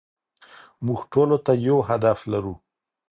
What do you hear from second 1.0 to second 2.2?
ټولو ته يو هدف